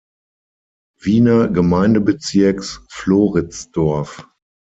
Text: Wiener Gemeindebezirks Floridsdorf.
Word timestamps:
Wiener 0.99 1.47
Gemeindebezirks 1.47 2.81
Floridsdorf. 2.89 4.25